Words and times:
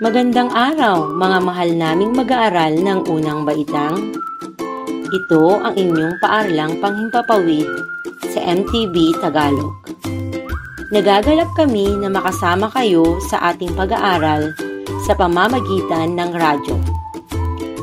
Magandang 0.00 0.48
araw, 0.56 1.12
mga 1.12 1.38
mahal 1.44 1.70
naming 1.76 2.16
mag-aaral 2.16 2.72
ng 2.72 3.04
unang 3.04 3.44
baitang. 3.44 4.16
Ito 5.12 5.60
ang 5.60 5.76
inyong 5.76 6.16
paaralang 6.24 6.80
panghimpapawid 6.80 7.68
sa 8.32 8.40
MTV 8.40 9.20
Tagalog. 9.20 9.76
Nagagalap 10.88 11.52
kami 11.52 12.00
na 12.00 12.08
makasama 12.08 12.72
kayo 12.72 13.20
sa 13.28 13.52
ating 13.52 13.76
pag-aaral 13.76 14.56
sa 15.04 15.12
pamamagitan 15.12 16.16
ng 16.16 16.32
radyo. 16.32 16.80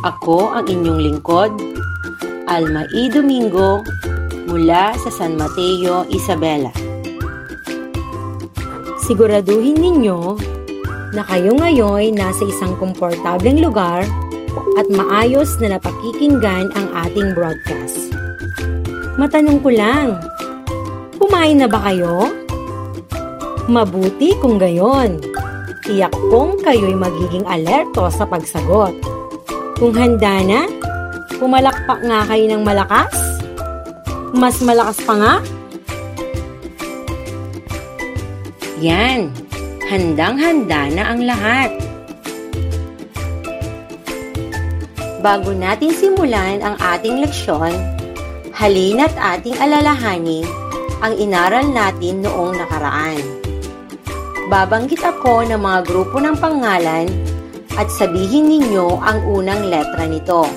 Ako 0.02 0.58
ang 0.58 0.66
inyong 0.66 0.98
lingkod, 0.98 1.54
Alma 2.50 2.90
E. 2.98 3.14
Domingo, 3.14 3.86
mula 4.50 4.98
sa 4.98 5.14
San 5.14 5.38
Mateo, 5.38 6.02
Isabela. 6.10 6.74
Siguraduhin 9.06 9.78
ninyo 9.78 10.57
na 11.16 11.24
kayo 11.24 11.56
ngayon 11.56 12.16
nasa 12.16 12.44
isang 12.44 12.76
komportableng 12.76 13.64
lugar 13.64 14.04
at 14.76 14.88
maayos 14.90 15.56
na 15.62 15.78
napakikinggan 15.78 16.74
ang 16.74 16.88
ating 17.06 17.32
broadcast. 17.38 18.12
Matanong 19.18 19.60
ko 19.66 19.70
lang, 19.74 20.20
kumain 21.18 21.58
na 21.58 21.66
ba 21.70 21.82
kayo? 21.90 22.30
Mabuti 23.66 24.38
kung 24.38 24.62
gayon. 24.62 25.20
Tiyak 25.88 26.14
kong 26.30 26.62
kayo'y 26.62 26.94
magiging 26.94 27.48
alerto 27.48 28.12
sa 28.12 28.28
pagsagot. 28.28 28.94
Kung 29.80 29.94
handa 29.96 30.44
na, 30.44 30.62
pumalakpak 31.38 32.02
nga 32.04 32.28
kayo 32.28 32.46
ng 32.50 32.64
malakas? 32.66 33.14
Mas 34.36 34.60
malakas 34.62 35.00
pa 35.02 35.14
nga? 35.16 35.34
Yan, 38.78 39.34
handang-handa 39.88 40.92
na 40.92 41.04
ang 41.16 41.24
lahat. 41.24 41.72
Bago 45.24 45.56
natin 45.56 45.96
simulan 45.96 46.60
ang 46.60 46.76
ating 46.76 47.24
leksyon, 47.24 47.72
halina't 48.52 49.16
ating 49.16 49.56
alalahanin 49.56 50.44
ang 51.00 51.16
inaral 51.16 51.64
natin 51.72 52.20
noong 52.20 52.60
nakaraan. 52.60 53.20
Babanggit 54.52 55.04
ako 55.04 55.48
ng 55.48 55.60
mga 55.60 55.80
grupo 55.88 56.20
ng 56.20 56.36
pangalan 56.36 57.08
at 57.80 57.88
sabihin 57.88 58.48
ninyo 58.48 59.00
ang 59.00 59.24
unang 59.24 59.72
letra 59.72 60.04
nito. 60.04 60.48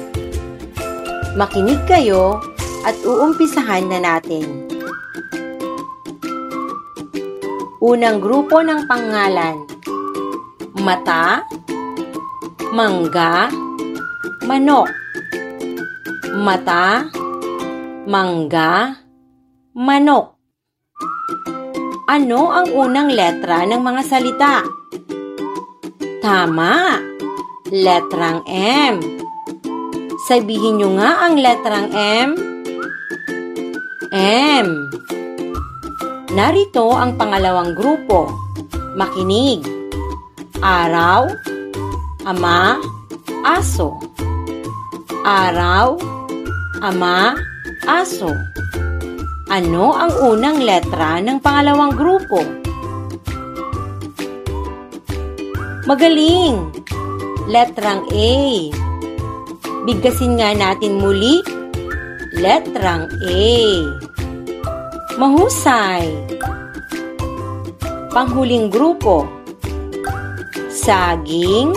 Makinig 1.39 1.87
kayo 1.87 2.43
at 2.83 2.99
uumpisahan 3.07 3.87
na 3.87 3.99
natin. 4.03 4.70
Unang 7.81 8.21
grupo 8.21 8.61
ng 8.61 8.85
pangalan. 8.85 9.65
Mata, 10.85 11.49
mangga, 12.77 13.49
manok. 14.45 14.93
Mata, 16.37 17.09
mangga, 18.05 19.01
manok. 19.73 20.37
Ano 22.05 22.53
ang 22.53 22.69
unang 22.69 23.09
letra 23.09 23.65
ng 23.65 23.81
mga 23.81 24.03
salita? 24.05 24.61
Tama! 26.21 27.01
Letrang 27.73 28.45
M. 28.53 29.01
Sabihin 30.29 30.85
nyo 30.85 31.01
nga 31.01 31.25
ang 31.25 31.41
letrang 31.41 31.89
M. 31.97 32.29
M. 34.13 34.69
Narito 36.31 36.95
ang 36.95 37.19
pangalawang 37.19 37.75
grupo. 37.75 38.31
Makinig. 38.95 39.67
Araw, 40.63 41.27
ama, 42.23 42.79
aso. 43.43 43.99
Araw, 45.27 45.99
ama, 46.87 47.35
aso. 47.83 48.31
Ano 49.51 49.91
ang 49.91 50.15
unang 50.23 50.63
letra 50.63 51.19
ng 51.19 51.43
pangalawang 51.43 51.99
grupo? 51.99 52.39
Magaling! 55.91 56.71
Letrang 57.51 58.07
A. 58.07 58.31
Bigkasin 59.83 60.39
nga 60.39 60.55
natin 60.55 61.03
muli. 61.03 61.43
Letrang 62.39 63.11
A. 63.27 63.43
Mahusay. 65.21 66.09
Panghuling 68.09 68.73
grupo. 68.73 69.29
Saging, 70.73 71.77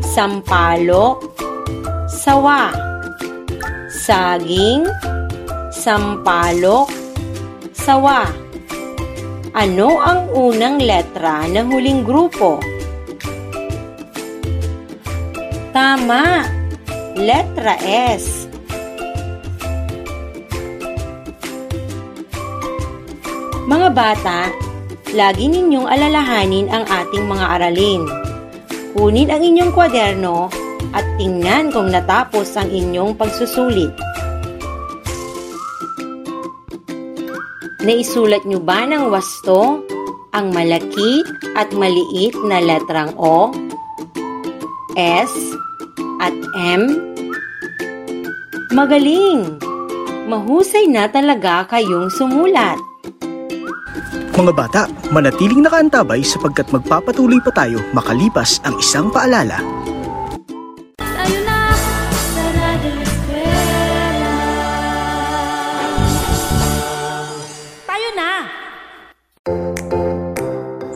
sampalok, 0.00 1.20
sawa. 2.08 2.72
Saging, 3.92 4.88
sampalok, 5.68 6.88
sawa. 7.76 8.24
Ano 9.52 10.00
ang 10.00 10.32
unang 10.32 10.80
letra 10.80 11.44
ng 11.44 11.68
huling 11.68 12.08
grupo? 12.08 12.56
Tama. 15.76 16.48
Letra 17.20 17.76
S. 17.84 18.39
Mga 23.70 23.88
bata, 23.94 24.50
lagi 25.14 25.46
ninyong 25.46 25.86
alalahanin 25.86 26.66
ang 26.74 26.82
ating 26.90 27.22
mga 27.22 27.46
aralin. 27.54 28.02
Kunin 28.98 29.30
ang 29.30 29.46
inyong 29.46 29.70
kwaderno 29.70 30.50
at 30.90 31.06
tingnan 31.22 31.70
kung 31.70 31.86
natapos 31.86 32.58
ang 32.58 32.66
inyong 32.66 33.14
pagsusulit. 33.14 33.94
Naisulat 37.86 38.42
nyo 38.42 38.58
ba 38.58 38.90
ng 38.90 39.06
wasto 39.06 39.86
ang 40.34 40.50
malaki 40.50 41.22
at 41.54 41.70
maliit 41.70 42.34
na 42.42 42.58
letrang 42.58 43.14
O, 43.22 43.54
S, 44.98 45.30
at 46.18 46.34
M? 46.58 46.90
Magaling! 48.74 49.62
Mahusay 50.26 50.90
na 50.90 51.06
talaga 51.06 51.70
kayong 51.70 52.10
sumulat. 52.10 52.89
Mga 54.40 54.56
bata, 54.56 54.88
manatiling 55.12 55.60
nakaantabay 55.60 56.24
sapagkat 56.24 56.64
magpapatuloy 56.72 57.44
pa 57.44 57.52
tayo 57.52 57.76
makalipas 57.92 58.56
ang 58.64 58.72
isang 58.80 59.12
paalala. 59.12 59.60
Tayo 67.84 68.08
na! 68.16 68.48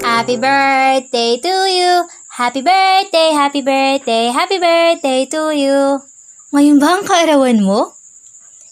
Happy 0.01 0.41
birthday 0.41 1.37
to 1.37 1.55
you! 1.69 1.93
Happy 2.33 2.65
birthday, 2.65 3.29
happy 3.37 3.61
birthday, 3.61 4.33
happy 4.33 4.57
birthday 4.57 5.29
to 5.29 5.53
you! 5.53 6.01
Ngayon 6.57 6.81
ba 6.81 6.97
ang 6.97 7.05
kaarawan 7.05 7.61
mo? 7.61 7.93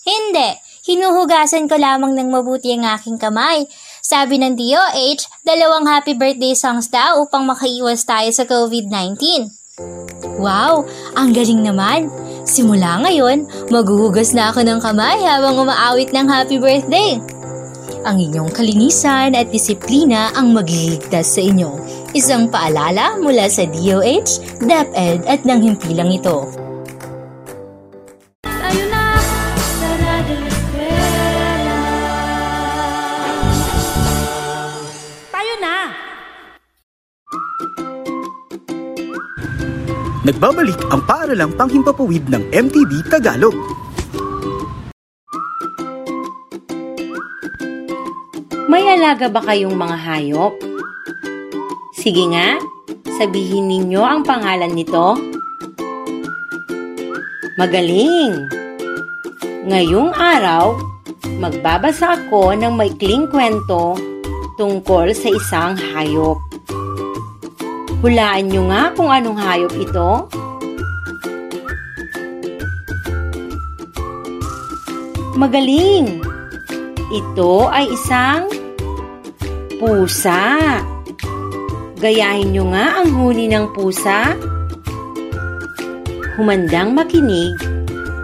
Hindi. 0.08 0.64
Hinuhugasan 0.82 1.70
ko 1.70 1.78
lamang 1.78 2.18
ng 2.18 2.26
mabuti 2.32 2.74
ang 2.74 2.82
aking 2.98 3.14
kamay. 3.14 3.70
Sabi 4.02 4.34
ng 4.34 4.58
DOH, 4.58 5.46
dalawang 5.46 5.86
happy 5.86 6.18
birthday 6.18 6.58
songs 6.58 6.90
daw 6.90 7.22
upang 7.22 7.46
makaiwas 7.46 8.02
tayo 8.02 8.26
sa 8.34 8.42
COVID-19. 8.42 9.46
Wow! 10.42 10.82
Ang 11.14 11.30
galing 11.30 11.62
naman! 11.62 12.10
Simula 12.42 12.98
ngayon, 13.06 13.46
maghuhugas 13.70 14.34
na 14.34 14.50
ako 14.50 14.66
ng 14.66 14.82
kamay 14.82 15.22
habang 15.22 15.54
umaawit 15.54 16.10
ng 16.10 16.26
happy 16.26 16.58
birthday. 16.58 17.22
Ang 18.02 18.18
inyong 18.18 18.50
kalinisan 18.50 19.38
at 19.38 19.54
disiplina 19.54 20.34
ang 20.34 20.50
magliligtas 20.50 21.38
sa 21.38 21.40
inyo. 21.46 21.78
Isang 22.10 22.50
paalala 22.50 23.14
mula 23.22 23.46
sa 23.46 23.62
DOH, 23.70 24.58
DepEd 24.66 25.30
at 25.30 25.46
ng 25.46 25.62
himpilang 25.62 26.10
ito. 26.10 26.61
Nagbabalik 40.22 40.78
ang 40.94 41.02
paaralang 41.02 41.50
panghimpapawid 41.58 42.30
ng 42.30 42.46
MTV 42.54 43.10
Tagalog. 43.10 43.58
May 48.70 48.86
alaga 48.86 49.26
ba 49.26 49.42
kayong 49.42 49.74
mga 49.74 49.96
hayop? 49.98 50.54
Sige 51.98 52.30
nga, 52.30 52.54
sabihin 53.18 53.66
ninyo 53.66 53.98
ang 53.98 54.22
pangalan 54.22 54.70
nito. 54.70 55.18
Magaling! 57.58 58.46
Ngayong 59.66 60.14
araw, 60.14 60.78
magbabasa 61.42 62.14
ako 62.14 62.54
ng 62.54 62.70
maikling 62.78 63.26
kwento 63.26 63.98
tungkol 64.54 65.10
sa 65.18 65.34
isang 65.34 65.74
hayop. 65.74 66.51
Hulaan 68.02 68.50
nyo 68.50 68.66
nga 68.66 68.90
kung 68.98 69.14
anong 69.14 69.38
hayop 69.38 69.70
ito. 69.78 70.26
Magaling! 75.38 76.18
Ito 77.14 77.70
ay 77.70 77.86
isang 77.94 78.50
pusa. 79.78 80.82
Gayahin 82.02 82.50
nyo 82.50 82.74
nga 82.74 82.98
ang 82.98 83.14
huni 83.14 83.46
ng 83.46 83.70
pusa. 83.70 84.34
Humandang 86.34 86.98
makinig 86.98 87.54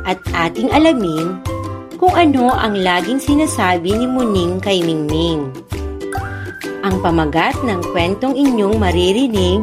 at 0.02 0.18
ating 0.34 0.74
alamin 0.74 1.38
kung 2.02 2.18
ano 2.18 2.50
ang 2.50 2.74
laging 2.74 3.22
sinasabi 3.22 3.94
ni 3.94 4.10
Muning 4.10 4.58
kay 4.58 4.82
Mingming. 4.82 5.57
Ang 6.88 7.04
pamagat 7.04 7.60
ng 7.68 7.84
kwentong 7.92 8.32
inyong 8.32 8.80
maririnig 8.80 9.60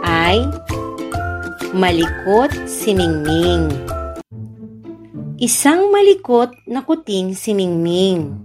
ay 0.00 0.40
Malikot 1.76 2.48
si 2.64 2.96
Mingming. 2.96 3.68
Isang 5.36 5.92
malikot 5.92 6.56
na 6.64 6.80
kuting 6.80 7.36
si 7.36 7.52
Mingming. 7.52 8.40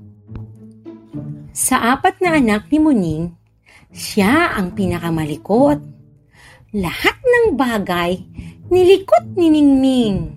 Sa 1.56 1.96
apat 1.96 2.20
na 2.20 2.36
anak 2.36 2.68
ni 2.68 2.84
Muning, 2.84 3.32
siya 3.96 4.60
ang 4.60 4.76
pinakamalikot. 4.76 5.80
Lahat 6.76 7.16
ng 7.24 7.56
bagay 7.56 8.20
nilikot 8.68 9.40
ni 9.40 9.56
Ningming. 9.56 10.36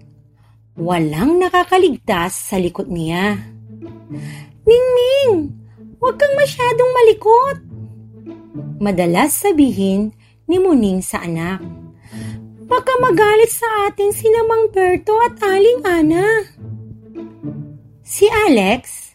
Walang 0.79 1.43
nakakaligtas 1.43 2.39
sa 2.39 2.55
likot 2.55 2.87
niya. 2.87 3.35
Ningming, 4.63 5.59
huwag 5.99 6.15
kang 6.19 6.35
masyadong 6.39 6.91
malikot. 6.95 7.57
Madalas 8.79 9.35
sabihin 9.43 10.15
ni 10.47 10.57
Muning 10.63 11.03
sa 11.03 11.23
anak. 11.23 11.63
Baka 12.69 12.93
magalit 13.03 13.51
sa 13.51 13.89
atin 13.89 14.13
si 14.13 14.29
Namang 14.29 14.71
Berto 14.71 15.17
at 15.25 15.41
Aling 15.41 15.81
Ana. 15.83 16.27
Si 18.05 18.29
Alex, 18.29 19.13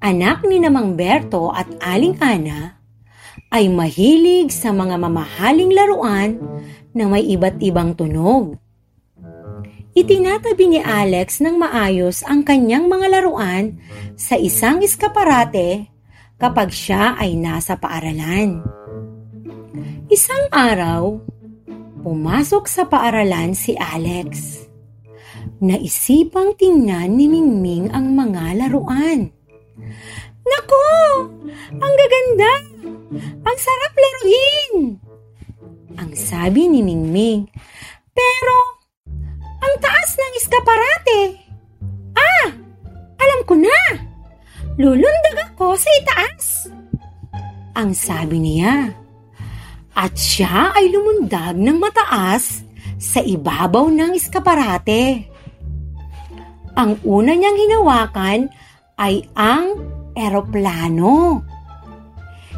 anak 0.00 0.44
ni 0.44 0.62
Namang 0.62 0.94
Berto 0.94 1.50
at 1.52 1.68
Aling 1.82 2.20
Ana, 2.20 2.78
ay 3.48 3.72
mahilig 3.72 4.52
sa 4.52 4.70
mga 4.70 5.00
mamahaling 5.00 5.72
laruan 5.72 6.36
na 6.92 7.08
may 7.08 7.24
iba't 7.24 7.60
ibang 7.64 7.96
tunog. 7.96 8.60
Itinatabi 9.96 10.76
ni 10.76 10.80
Alex 10.84 11.40
ng 11.40 11.56
maayos 11.56 12.20
ang 12.28 12.44
kanyang 12.44 12.84
mga 12.84 13.16
laruan 13.16 13.80
sa 14.20 14.36
isang 14.36 14.84
eskaparate 14.84 15.95
kapag 16.36 16.68
siya 16.72 17.16
ay 17.16 17.36
nasa 17.36 17.80
paaralan. 17.80 18.60
Isang 20.12 20.44
araw, 20.52 21.20
pumasok 22.04 22.64
sa 22.68 22.86
paaralan 22.86 23.56
si 23.56 23.74
Alex. 23.76 24.62
Naisipang 25.56 26.52
tingnan 26.60 27.16
ni 27.16 27.32
Mingming 27.32 27.88
ang 27.90 28.12
mga 28.12 28.60
laruan. 28.60 29.32
Nako! 30.46 30.88
Ang 31.72 31.94
gaganda! 31.96 32.52
Ang 33.42 33.56
sarap 33.56 33.92
laruin! 33.96 34.74
Ang 35.96 36.12
sabi 36.12 36.68
ni 36.68 36.84
Mingming. 36.84 37.48
Pero, 38.12 38.56
ang 39.40 39.74
taas 39.80 40.10
ng 40.12 40.32
eskaparate. 40.36 41.20
Ah! 42.12 42.48
Alam 43.16 43.40
ko 43.48 43.54
na! 43.56 43.80
Lulundag 44.76 45.35
ako 45.66 45.82
sa 45.82 45.90
itaas. 45.98 46.46
Ang 47.74 47.90
sabi 47.90 48.38
niya. 48.38 48.94
At 49.98 50.14
siya 50.14 50.70
ay 50.78 50.94
lumundag 50.94 51.58
ng 51.58 51.82
mataas 51.82 52.62
sa 53.02 53.18
ibabaw 53.18 53.90
ng 53.90 54.14
eskaparate. 54.14 55.26
Ang 56.78 57.02
una 57.02 57.34
niyang 57.34 57.58
hinawakan 57.58 58.40
ay 58.94 59.26
ang 59.34 59.74
eroplano. 60.14 61.42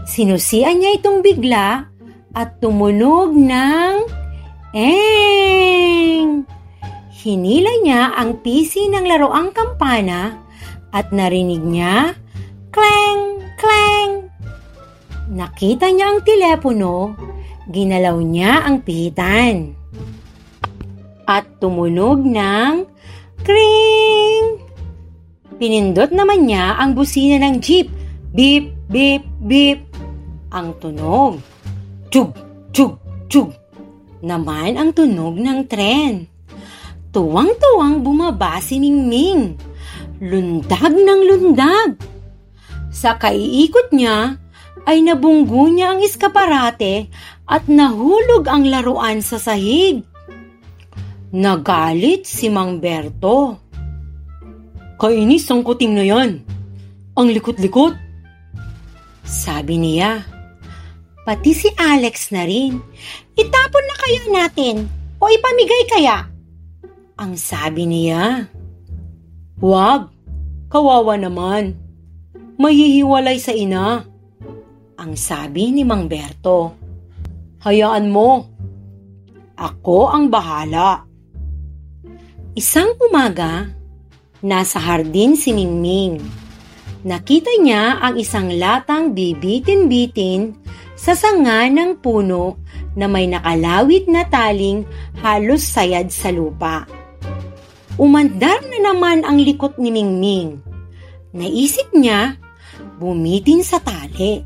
Sinusian 0.05 0.77
niya 0.77 1.01
itong 1.01 1.25
bigla 1.25 1.89
at 2.37 2.61
tumunog 2.61 3.33
ng 3.33 3.95
eng. 4.77 6.45
Hinila 7.09 7.73
niya 7.81 8.13
ang 8.21 8.45
pisi 8.45 8.85
ng 8.93 9.09
laroang 9.09 9.57
kampana 9.57 10.45
at 10.93 11.09
narinig 11.09 11.65
niya 11.65 12.13
kleng, 12.79 13.23
kleng. 13.59 14.13
Nakita 15.35 15.91
niya 15.91 16.15
ang 16.15 16.21
telepono, 16.23 17.19
ginalaw 17.67 18.23
niya 18.23 18.63
ang 18.71 18.87
pihitan. 18.87 19.75
At 21.27 21.45
tumunog 21.59 22.23
ng 22.23 22.87
kring. 23.43 24.63
Pinindot 25.59 26.15
naman 26.15 26.47
niya 26.47 26.79
ang 26.79 26.95
busina 26.95 27.43
ng 27.43 27.59
jeep. 27.59 27.91
Beep, 28.31 28.73
beep, 28.89 29.27
beep. 29.43 29.83
Ang 30.55 30.73
tunog. 30.79 31.43
Tug, 32.09 32.33
tug, 32.73 32.97
tug. 33.29 33.53
Naman 34.25 34.79
ang 34.79 34.95
tunog 34.95 35.37
ng 35.37 35.67
tren. 35.69 36.25
Tuwang-tuwang 37.13 38.01
bumaba 38.01 38.63
si 38.63 38.81
Mingming. 38.81 39.59
Lundag 40.23 40.95
ng 40.95 41.21
lundag. 41.29 42.08
Sa 42.89 43.21
kaiikot 43.21 43.93
niya, 43.93 44.41
ay 44.89 45.05
nabunggo 45.05 45.69
niya 45.69 45.93
ang 45.93 46.01
eskaparate 46.01 47.13
at 47.45 47.69
nahulog 47.69 48.49
ang 48.49 48.65
laruan 48.65 49.21
sa 49.21 49.37
sahig. 49.37 50.01
Nagalit 51.29 52.25
si 52.25 52.49
Mang 52.49 52.81
Berto. 52.81 53.61
Kainis 54.97 55.45
ang 55.53 55.61
kuting 55.61 55.93
na 55.93 56.05
yan. 56.09 56.41
Ang 57.13 57.29
likot-likot. 57.37 57.93
Sabi 59.29 59.77
niya. 59.77 60.25
Pati 61.29 61.53
si 61.53 61.69
Alex 61.77 62.33
na 62.33 62.49
rin. 62.49 62.81
Itapon 63.37 63.85
na 63.85 63.97
kaya 64.01 64.23
natin 64.33 64.89
o 65.21 65.29
ipamigay 65.29 65.85
kaya? 65.93 66.25
Ang 67.21 67.37
sabi 67.37 67.85
niya. 67.85 68.49
Wag, 69.61 70.09
kawawa 70.73 71.21
naman. 71.21 71.77
Mahihiwalay 72.59 73.39
sa 73.39 73.55
ina. 73.55 74.03
Ang 74.99 75.15
sabi 75.15 75.71
ni 75.71 75.87
Mang 75.87 76.11
Berto. 76.11 76.75
Hayaan 77.63 78.11
mo. 78.11 78.51
Ako 79.55 80.11
ang 80.11 80.27
bahala. 80.27 81.07
Isang 82.59 82.99
umaga, 82.99 83.71
nasa 84.43 84.83
hardin 84.83 85.39
si 85.39 85.55
Mingming. 85.55 86.19
Nakita 87.07 87.63
niya 87.63 88.03
ang 88.03 88.19
isang 88.19 88.51
latang 88.51 89.15
bibitin-bitin 89.15 90.59
sa 90.99 91.15
sanga 91.15 91.63
ng 91.71 92.03
puno 92.03 92.59
na 92.99 93.07
may 93.07 93.31
nakalawit 93.31 94.11
na 94.11 94.27
taling 94.27 94.83
halos 95.23 95.63
sayad 95.63 96.11
sa 96.11 96.35
lupa. 96.35 96.91
Umandar 98.03 98.67
na 98.67 98.91
naman 98.91 99.23
ang 99.23 99.39
likot 99.39 99.79
ni 99.79 99.95
Mingming. 99.95 100.59
Naisip 101.31 101.95
niya, 101.95 102.35
bumitin 102.99 103.63
sa 103.63 103.79
tali. 103.79 104.43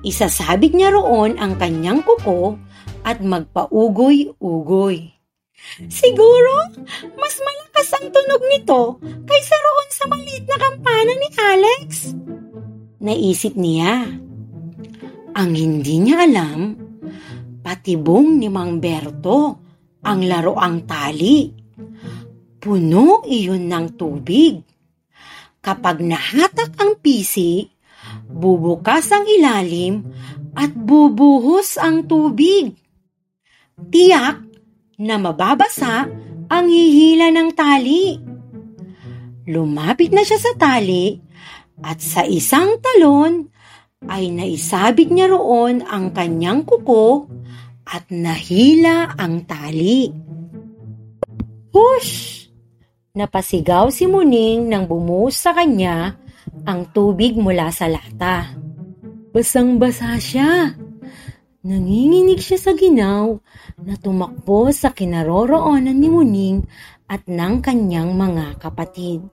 Isasabit 0.00 0.72
niya 0.72 0.96
roon 0.96 1.36
ang 1.36 1.60
kanyang 1.60 2.00
kuko 2.00 2.56
at 3.04 3.20
magpaugoy-ugoy. 3.20 5.12
Siguro, 5.92 6.54
mas 7.20 7.34
malakas 7.36 7.88
ang 8.00 8.08
tunog 8.08 8.42
nito 8.48 8.80
kaysa 9.28 9.56
roon 9.60 9.88
sa 9.92 10.04
maliit 10.08 10.44
na 10.48 10.56
kampana 10.56 11.12
ni 11.12 11.28
Alex. 11.36 11.88
Naisip 13.00 13.54
niya. 13.60 14.08
Ang 15.36 15.50
hindi 15.54 16.00
niya 16.00 16.26
alam, 16.26 16.74
patibong 17.60 18.40
ni 18.40 18.48
Mang 18.48 18.80
Berto 18.80 19.60
ang 20.00 20.20
laroang 20.24 20.88
tali. 20.88 21.52
Puno 22.60 23.24
iyon 23.24 23.68
ng 23.68 23.86
tubig. 23.96 24.69
Kapag 25.60 26.00
nahatak 26.00 26.72
ang 26.80 26.96
pisi, 27.04 27.68
bubukas 28.26 29.12
ang 29.12 29.28
ilalim 29.28 30.08
at 30.56 30.72
bubuhos 30.72 31.76
ang 31.76 32.08
tubig. 32.08 32.72
Tiyak 33.76 34.40
na 35.00 35.16
mababasa 35.20 36.08
ang 36.48 36.66
hihila 36.66 37.28
ng 37.32 37.50
tali. 37.52 38.16
Lumapit 39.48 40.16
na 40.16 40.24
siya 40.24 40.40
sa 40.40 40.52
tali 40.56 41.16
at 41.80 42.00
sa 42.00 42.24
isang 42.24 42.80
talon 42.80 43.48
ay 44.08 44.32
naisabit 44.32 45.12
niya 45.12 45.28
roon 45.28 45.84
ang 45.84 46.16
kanyang 46.16 46.64
kuko 46.64 47.28
at 47.84 48.08
nahila 48.08 49.12
ang 49.16 49.44
tali. 49.44 50.08
Hush! 51.70 52.49
Napasigaw 53.10 53.90
si 53.90 54.06
Muning 54.06 54.70
nang 54.70 54.86
bumuhos 54.86 55.34
sa 55.34 55.50
kanya 55.50 56.14
ang 56.62 56.86
tubig 56.94 57.34
mula 57.34 57.66
sa 57.74 57.90
lata. 57.90 58.54
Basang-basa 59.34 60.14
siya. 60.14 60.78
Nanginginig 61.66 62.38
siya 62.38 62.70
sa 62.70 62.72
ginaw 62.72 63.34
na 63.82 63.98
tumakbo 63.98 64.70
sa 64.70 64.94
kinaroroonan 64.94 65.98
ni 65.98 66.06
Muning 66.06 66.62
at 67.10 67.26
ng 67.26 67.58
kanyang 67.58 68.14
mga 68.14 68.62
kapatid. 68.62 69.26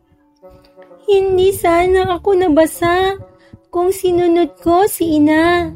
Hindi 1.06 1.54
sana 1.54 2.18
ako 2.18 2.34
nabasa 2.34 3.14
kung 3.70 3.94
sinunod 3.94 4.58
ko 4.58 4.90
si 4.90 5.22
ina. 5.22 5.70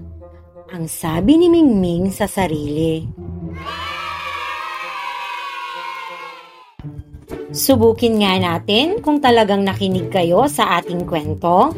Ang 0.74 0.89
sabi 0.89 1.38
ni 1.38 1.53
Mingming 1.53 2.10
sa 2.10 2.25
sarili. 2.25 3.05
Subukin 7.51 8.24
nga 8.24 8.39
natin 8.39 9.03
kung 9.03 9.20
talagang 9.20 9.67
nakinig 9.67 10.08
kayo 10.08 10.48
sa 10.48 10.79
ating 10.79 11.03
kwento. 11.03 11.75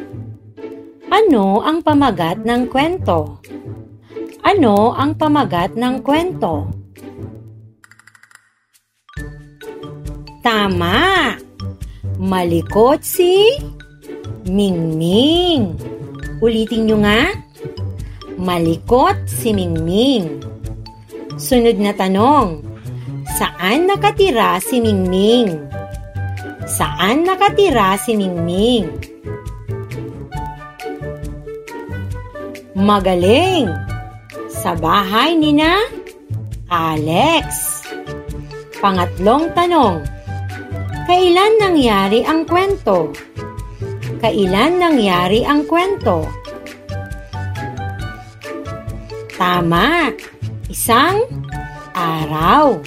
Ano 1.10 1.66
ang 1.66 1.82
pamagat 1.82 2.46
ng 2.46 2.70
kwento? 2.70 3.42
Ano 4.46 4.94
ang 4.94 5.18
pamagat 5.18 5.74
ng 5.74 6.06
kwento? 6.06 6.70
Tama! 10.46 11.34
Malikot 12.22 13.02
si 13.02 13.58
Mingming. 14.46 15.74
Ulitin 16.38 16.86
nyo 16.86 17.02
nga. 17.02 17.34
Malikot 18.38 19.26
si 19.26 19.58
Mingming. 19.58 20.38
Sunod 21.42 21.82
na 21.82 21.98
tanong. 21.98 22.73
Saan 23.34 23.90
nakatira 23.90 24.62
si 24.62 24.78
Mingming? 24.78 25.58
Saan 26.70 27.26
nakatira 27.26 27.98
si 27.98 28.14
Mingming? 28.14 28.86
Magaling! 32.78 33.74
Sa 34.54 34.78
bahay 34.78 35.34
ni 35.34 35.50
na 35.50 35.82
Alex. 36.70 37.82
Pangatlong 38.78 39.50
tanong. 39.58 40.06
Kailan 41.10 41.58
nangyari 41.58 42.22
ang 42.22 42.46
kwento? 42.46 43.10
Kailan 44.22 44.78
nangyari 44.78 45.42
ang 45.42 45.66
kwento? 45.66 46.30
Tama! 49.34 50.14
Isang 50.70 51.26
araw. 51.98 52.78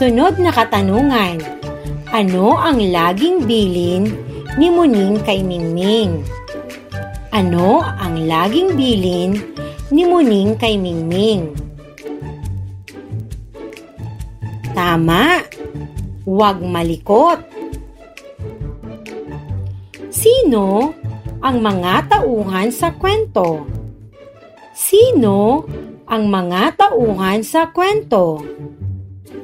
Sunod 0.00 0.40
na 0.40 0.48
katanungan. 0.48 1.44
Ano 2.08 2.56
ang 2.56 2.80
laging 2.80 3.44
bilin 3.44 4.08
ni 4.56 4.72
Muning 4.72 5.20
kay 5.20 5.44
Mingming? 5.44 6.24
Ano 7.28 7.84
ang 7.84 8.16
laging 8.16 8.80
bilin 8.80 9.36
ni 9.92 10.08
Muning 10.08 10.56
kay 10.56 10.80
Mingming? 10.80 11.52
Tama! 14.72 15.44
Huwag 16.24 16.64
malikot. 16.64 17.44
Sino 20.08 20.96
ang 21.44 21.60
mga 21.60 22.08
tauhan 22.08 22.72
sa 22.72 22.96
kwento? 22.96 23.68
Sino 24.72 25.68
ang 26.08 26.24
mga 26.32 26.88
tauhan 26.88 27.44
sa 27.44 27.68
kwento? 27.68 28.40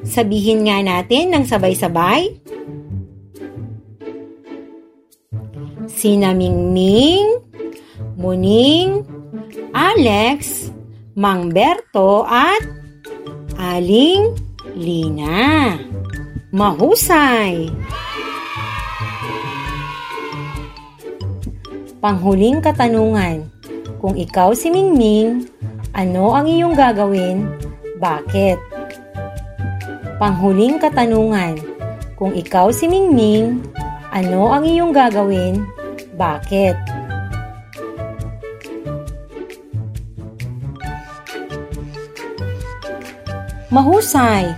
Sabihin 0.07 0.65
nga 0.65 0.79
natin 0.81 1.35
ng 1.35 1.45
sabay-sabay. 1.45 2.39
Sina 5.91 6.31
Mingming, 6.31 7.43
Muning, 8.15 9.03
Alex, 9.75 10.71
Mang 11.19 11.51
Berto 11.51 12.23
at 12.23 12.63
Aling 13.59 14.37
Lina. 14.77 15.75
Mahusay! 16.55 17.73
Panghuling 21.99 22.63
katanungan. 22.63 23.49
Kung 23.99 24.15
ikaw 24.15 24.53
si 24.53 24.71
Mingming, 24.71 25.49
ano 25.97 26.37
ang 26.37 26.47
iyong 26.47 26.77
gagawin? 26.77 27.49
Bakit? 27.99 28.76
Panghuling 30.17 30.81
katanungan. 30.81 31.61
Kung 32.17 32.33
ikaw 32.33 32.73
si 32.73 32.89
Mingming, 32.89 33.61
ano 34.09 34.49
ang 34.49 34.65
iyong 34.65 34.89
gagawin? 34.89 35.61
Bakit? 36.17 36.73
Mahusay! 43.69 44.57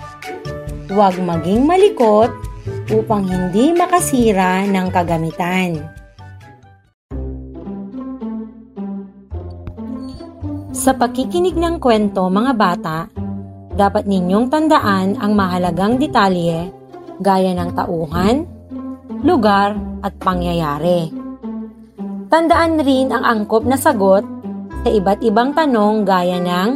Huwag 0.87 1.19
maging 1.19 1.67
malikot 1.67 2.31
upang 2.95 3.27
hindi 3.27 3.75
makasira 3.75 4.63
ng 4.63 4.87
kagamitan. 4.95 5.83
Sa 10.71 10.95
pakikinig 10.95 11.59
ng 11.59 11.83
kwento 11.83 12.31
mga 12.31 12.53
bata, 12.55 13.11
dapat 13.79 14.11
ninyong 14.11 14.51
tandaan 14.51 15.15
ang 15.23 15.39
mahalagang 15.39 16.03
detalye 16.03 16.75
gaya 17.23 17.55
ng 17.55 17.71
tauhan, 17.79 18.43
lugar 19.23 19.79
at 20.03 20.15
pangyayari. 20.19 21.15
Tandaan 22.27 22.83
rin 22.83 23.15
ang 23.15 23.23
angkop 23.23 23.63
na 23.63 23.79
sagot 23.79 24.27
sa 24.83 24.89
iba't 24.91 25.23
ibang 25.23 25.55
tanong 25.55 26.03
gaya 26.03 26.43
ng 26.43 26.71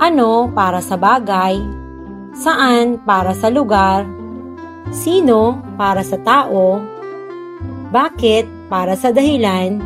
ano 0.00 0.48
para 0.52 0.80
sa 0.80 0.96
bagay, 0.96 1.60
saan 2.36 3.00
para 3.04 3.36
sa 3.36 3.52
lugar, 3.52 4.04
sino 4.92 5.60
para 5.76 6.00
sa 6.00 6.16
tao, 6.20 6.80
bakit 7.92 8.48
para 8.72 8.96
sa 8.96 9.12
dahilan, 9.12 9.76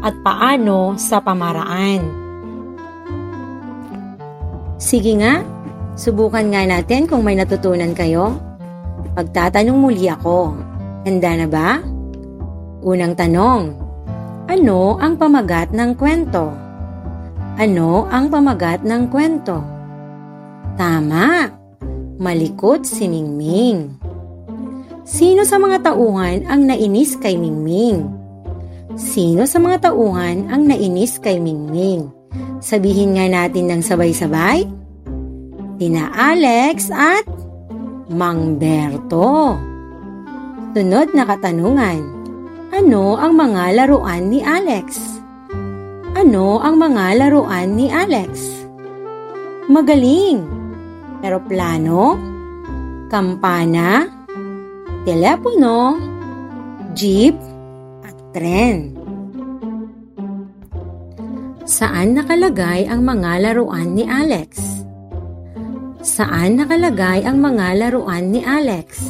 at 0.00 0.16
paano 0.24 0.96
sa 0.96 1.20
pamaraan. 1.20 2.23
Sige 4.84 5.16
nga, 5.16 5.40
subukan 5.96 6.52
nga 6.52 6.68
natin 6.68 7.08
kung 7.08 7.24
may 7.24 7.32
natutunan 7.32 7.96
kayo. 7.96 8.36
Pagtatanong 9.16 9.80
muli 9.80 10.12
ako, 10.12 10.52
handa 11.08 11.40
na 11.40 11.48
ba? 11.48 11.80
Unang 12.84 13.16
tanong, 13.16 13.72
ano 14.44 15.00
ang 15.00 15.16
pamagat 15.16 15.72
ng 15.72 15.96
kwento? 15.96 16.52
Ano 17.56 18.04
ang 18.12 18.28
pamagat 18.28 18.84
ng 18.84 19.08
kwento? 19.08 19.64
Tama! 20.76 21.48
Malikot 22.20 22.84
si 22.84 23.08
Mingming. 23.08 23.88
Sino 25.08 25.48
sa 25.48 25.56
mga 25.56 25.80
tauhan 25.80 26.44
ang 26.44 26.68
nainis 26.68 27.16
kay 27.16 27.40
Mingming? 27.40 28.04
Sino 29.00 29.48
sa 29.48 29.56
mga 29.64 29.88
tauhan 29.88 30.52
ang 30.52 30.68
nainis 30.68 31.16
kay 31.24 31.40
Mingming? 31.40 32.23
Sabihin 32.64 33.18
nga 33.18 33.26
natin 33.28 33.70
ng 33.70 33.82
sabay-sabay. 33.84 34.64
Tina 35.76 36.08
Alex 36.14 36.88
at 36.94 37.26
Mang 38.08 38.56
Berto. 38.56 39.58
Sunod 40.74 41.14
na 41.14 41.24
katanungan. 41.26 42.00
Ano 42.74 43.14
ang 43.14 43.38
mga 43.38 43.74
laruan 43.78 44.30
ni 44.30 44.42
Alex? 44.42 44.98
Ano 46.14 46.62
ang 46.62 46.78
mga 46.78 47.18
laruan 47.18 47.74
ni 47.74 47.90
Alex? 47.90 48.46
Magaling! 49.66 50.46
Eroplano, 51.26 52.14
kampana, 53.10 54.06
telepono, 55.02 55.98
jeep, 56.94 57.34
at 58.06 58.14
tren. 58.30 58.93
Saan 61.64 62.12
nakalagay 62.12 62.84
ang 62.84 63.08
mga 63.08 63.40
laruan 63.40 63.96
ni 63.96 64.04
Alex? 64.04 64.60
Saan 66.04 66.60
nakalagay 66.60 67.24
ang 67.24 67.40
mga 67.40 67.80
laruan 67.80 68.28
ni 68.28 68.44
Alex? 68.44 69.00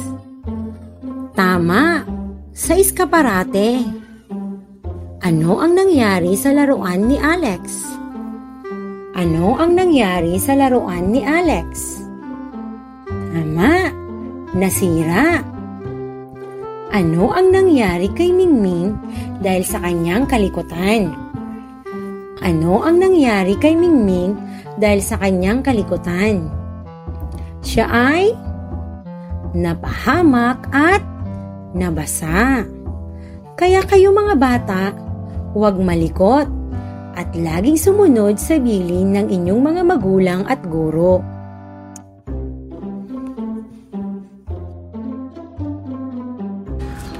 Tama! 1.35 2.07
Sa 2.55 2.79
iskaparate. 2.79 3.83
Ano 5.19 5.59
ang 5.59 5.75
nangyari 5.75 6.39
sa 6.39 6.55
laruan 6.55 7.11
ni 7.11 7.19
Alex? 7.19 7.91
Ano 9.19 9.59
ang 9.59 9.75
nangyari 9.75 10.39
sa 10.39 10.55
laruan 10.55 11.11
ni 11.11 11.27
Alex? 11.27 11.99
Tama, 13.35 13.91
nasira. 14.55 15.43
Ano 16.95 17.35
ang 17.35 17.51
nangyari 17.51 18.07
kay 18.15 18.31
Mingming 18.31 18.95
dahil 19.43 19.67
sa 19.67 19.83
kanyang 19.83 20.23
kalikutan? 20.23 21.24
Ano 22.43 22.83
ang 22.83 22.99
nangyari 22.99 23.55
kay 23.55 23.79
Mingming 23.79 24.35
dahil 24.75 24.99
sa 24.99 25.15
kanyang 25.15 25.63
kalikutan? 25.63 26.51
Siya 27.63 27.87
ay 27.87 28.35
napahamak 29.55 30.67
at 30.75 30.99
nabasa. 31.71 32.67
Kaya 33.55 33.79
kayo 33.87 34.11
mga 34.11 34.35
bata, 34.35 34.83
huwag 35.55 35.79
malikot 35.79 36.51
at 37.15 37.31
laging 37.31 37.79
sumunod 37.79 38.35
sa 38.35 38.59
bilin 38.59 39.15
ng 39.15 39.27
inyong 39.31 39.61
mga 39.63 39.81
magulang 39.87 40.41
at 40.51 40.59
guro. 40.67 41.23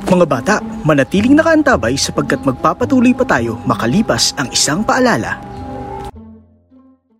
Mga 0.05 0.25
bata, 0.29 0.62
manatiling 0.85 1.33
nakaantabay 1.33 1.97
sapagkat 1.97 2.38
magpapatuloy 2.45 3.17
pa 3.17 3.25
tayo 3.25 3.57
makalipas 3.65 4.38
ang 4.38 4.45
isang 4.53 4.85
paalala. 4.85 5.41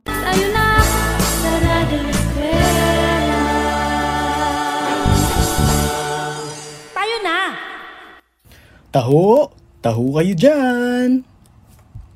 Tayo 0.06 0.46
na 0.54 0.86
sa 1.18 1.52
Eskwela. 1.90 3.42
Tayo 6.94 7.18
na! 7.26 7.40
Taho! 8.94 9.50
Taho 9.82 10.06
kayo 10.22 10.34
dyan! 10.38 11.26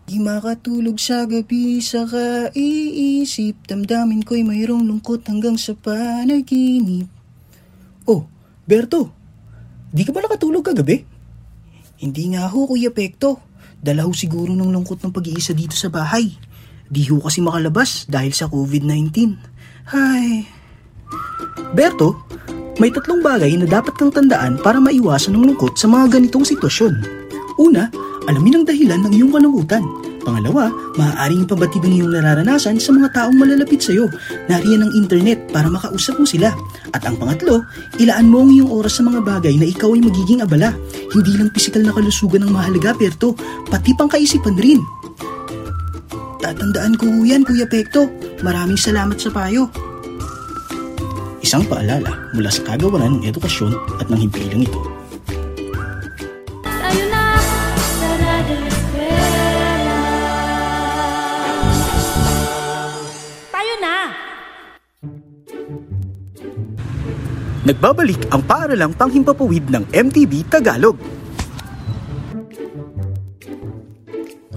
Di 0.05 0.21
makatulog 0.21 1.01
sa 1.01 1.25
gabi 1.25 1.81
sa 1.85 2.05
kaiisip 2.05 3.61
Damdamin 3.65 4.25
ko'y 4.25 4.41
mayroong 4.41 4.85
lungkot 4.85 5.21
hanggang 5.29 5.53
sa 5.53 5.77
panaginip 5.77 7.05
Oh, 8.09 8.25
Berto, 8.65 9.18
di 9.89 10.01
ka 10.05 10.11
ba 10.13 10.21
nakatulog 10.23 10.65
kagabi? 10.65 11.05
Hindi 11.99 12.31
nga 12.31 12.47
ho, 12.47 12.63
Kuya 12.63 12.93
Pekto. 12.95 13.43
Dala 13.79 14.07
ho 14.07 14.11
siguro 14.15 14.55
ng 14.55 14.71
lungkot 14.71 15.03
ng 15.03 15.11
pag-iisa 15.11 15.51
dito 15.51 15.75
sa 15.75 15.91
bahay. 15.91 16.31
Di 16.87 17.05
ho 17.11 17.19
kasi 17.19 17.43
makalabas 17.43 18.07
dahil 18.07 18.31
sa 18.31 18.47
COVID-19. 18.47 19.35
Hay... 19.91 20.47
Berto, 21.75 22.25
may 22.79 22.89
tatlong 22.89 23.19
bagay 23.19 23.53
na 23.59 23.67
dapat 23.67 23.93
kang 23.99 24.09
tandaan 24.09 24.57
para 24.63 24.79
maiwasan 24.79 25.35
ng 25.35 25.53
lungkot 25.53 25.75
sa 25.75 25.91
mga 25.91 26.17
ganitong 26.17 26.47
sitwasyon. 26.47 26.93
Una, 27.59 27.91
alamin 28.25 28.63
ang 28.63 28.65
dahilan 28.65 29.03
ng 29.03 29.13
iyong 29.19 29.35
kalungkutan. 29.35 29.83
Pangalawa, 30.29 30.69
maaaring 30.93 31.49
ipabatid 31.49 31.81
ang 31.89 31.93
iyong 31.97 32.13
nararanasan 32.13 32.77
sa 32.77 32.93
mga 32.93 33.09
taong 33.17 33.33
malalapit 33.33 33.81
sa 33.81 33.97
iyo. 33.97 34.05
Nariyan 34.45 34.85
ang 34.85 34.93
internet 34.93 35.49
para 35.49 35.65
makausap 35.65 36.21
mo 36.21 36.25
sila. 36.29 36.53
At 36.93 37.01
ang 37.01 37.17
pangatlo, 37.17 37.65
ilaan 37.97 38.29
mo 38.29 38.45
ang 38.45 38.53
iyong 38.53 38.69
oras 38.69 39.01
sa 39.01 39.03
mga 39.09 39.25
bagay 39.25 39.57
na 39.57 39.65
ikaw 39.65 39.89
ay 39.97 40.05
magiging 40.05 40.45
abala. 40.45 40.77
Hindi 41.09 41.33
lang 41.33 41.49
pisikal 41.49 41.81
na 41.81 41.97
kalusugan 41.97 42.45
ang 42.45 42.53
mahalaga, 42.53 42.93
Perto, 42.93 43.33
pati 43.73 43.97
pang 43.97 44.05
kaisipan 44.05 44.53
rin. 44.61 44.77
Tatandaan 46.37 46.93
ko 47.01 47.09
yan, 47.25 47.41
Kuya 47.41 47.65
Pekto. 47.65 48.05
Maraming 48.45 48.77
salamat 48.77 49.17
sa 49.17 49.33
payo. 49.33 49.65
Isang 51.41 51.65
paalala 51.65 52.29
mula 52.37 52.53
sa 52.53 52.61
kagawaran 52.69 53.17
ng 53.17 53.25
edukasyon 53.33 53.73
at 53.97 54.05
ng 54.13 54.29
himpilang 54.29 54.61
ito. 54.61 54.88
Nagbabalik 67.69 68.33
ang 68.33 68.41
paaralang 68.49 68.97
panghimpapawid 68.97 69.69
ng 69.69 69.93
MTV 69.93 70.41
Tagalog. 70.49 70.97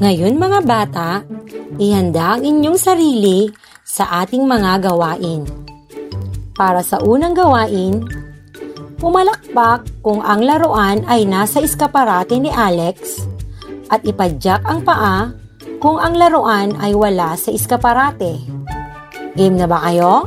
Ngayon 0.01 0.41
mga 0.41 0.59
bata, 0.65 1.21
ihanda 1.77 2.41
ang 2.41 2.41
inyong 2.41 2.81
sarili 2.81 3.53
sa 3.85 4.25
ating 4.25 4.49
mga 4.49 4.89
gawain. 4.89 5.45
Para 6.57 6.81
sa 6.81 7.05
unang 7.05 7.37
gawain, 7.37 8.01
pumalakpak 8.97 9.85
kung 10.01 10.25
ang 10.25 10.41
laruan 10.41 11.05
ay 11.05 11.29
nasa 11.29 11.61
iskaparate 11.61 12.41
ni 12.41 12.49
Alex 12.49 13.29
at 13.93 14.01
ipadyak 14.09 14.65
ang 14.65 14.81
paa 14.89 15.37
kung 15.85 16.01
ang 16.01 16.17
laruan 16.17 16.73
ay 16.81 16.97
wala 16.97 17.37
sa 17.37 17.53
iskaparate. 17.53 18.41
Game 19.37 19.61
na 19.61 19.69
ba 19.69 19.85
kayo? 19.85 20.25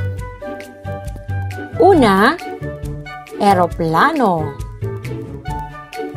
Una, 1.82 2.38
eroplano. 3.46 4.58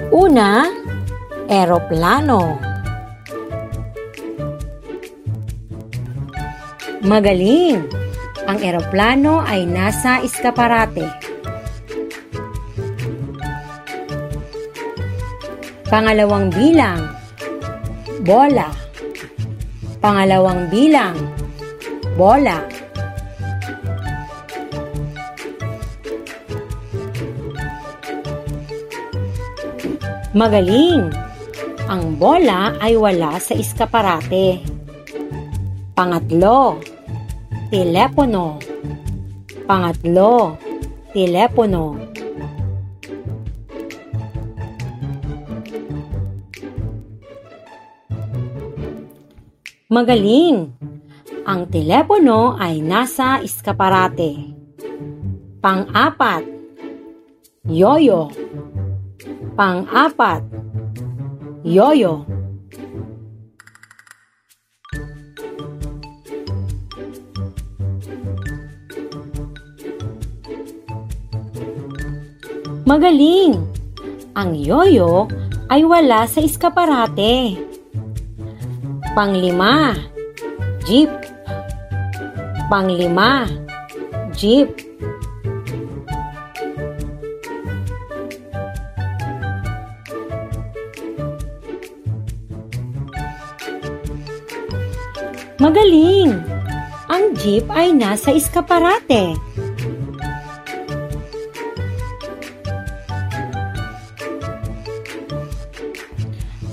Una, 0.08 0.64
eroplano. 1.44 2.56
Magaling! 7.04 7.84
Ang 8.48 8.58
eroplano 8.64 9.44
ay 9.44 9.68
nasa 9.68 10.24
iskaparate. 10.24 11.04
Pangalawang 15.84 16.48
bilang, 16.48 17.12
bola. 18.24 18.72
Pangalawang 20.00 20.72
bilang, 20.72 21.16
bola. 22.16 22.77
Magaling! 30.36 31.08
Ang 31.88 32.20
bola 32.20 32.76
ay 32.84 33.00
wala 33.00 33.40
sa 33.40 33.56
iskaparate. 33.56 34.60
Pangatlo, 35.96 36.76
telepono. 37.72 38.60
Pangatlo, 39.64 40.60
telepono. 41.16 41.96
Magaling! 49.88 50.76
Ang 51.48 51.60
telepono 51.72 52.60
ay 52.60 52.84
nasa 52.84 53.40
iskaparate. 53.40 54.36
Pang-apat, 55.64 56.44
yoyo. 57.64 58.28
Pang-apat, 59.58 60.46
yoyo. 61.66 62.22
Magaling! 72.86 73.58
Ang 74.38 74.54
yoyo 74.54 75.26
ay 75.66 75.82
wala 75.82 76.22
sa 76.30 76.38
iskaparate. 76.38 77.58
Panglima, 79.18 79.98
jeep. 80.86 81.10
Panglima, 82.70 83.50
jeep. 84.38 84.87
Magaling! 95.58 96.38
Ang 97.10 97.34
jeep 97.34 97.66
ay 97.66 97.90
nasa 97.90 98.30
iskaparate. 98.30 99.34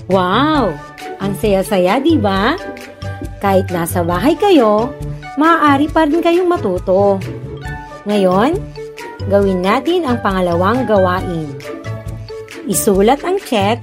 Wow! 0.06 0.78
Ang 1.18 1.34
saya-saya, 1.42 1.98
di 1.98 2.14
ba? 2.14 2.54
Kahit 3.42 3.74
nasa 3.74 4.06
bahay 4.06 4.38
kayo, 4.38 4.94
maaari 5.34 5.90
pa 5.90 6.06
rin 6.06 6.22
kayong 6.22 6.46
matuto. 6.46 7.18
Ngayon, 8.06 8.54
gawin 9.26 9.66
natin 9.66 10.06
ang 10.06 10.22
pangalawang 10.22 10.86
gawain. 10.86 11.58
Isulat 12.70 13.26
ang 13.26 13.42
check 13.42 13.82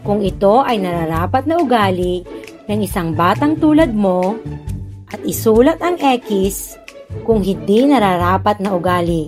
kung 0.00 0.24
ito 0.24 0.64
ay 0.64 0.80
nararapat 0.80 1.44
na 1.44 1.60
ugali 1.60 2.39
ng 2.70 2.86
isang 2.86 3.18
batang 3.18 3.58
tulad 3.58 3.90
mo 3.90 4.38
at 5.10 5.18
isulat 5.26 5.82
ang 5.82 5.98
X 5.98 6.78
kung 7.26 7.42
hindi 7.42 7.82
nararapat 7.82 8.62
na 8.62 8.78
ugali. 8.78 9.26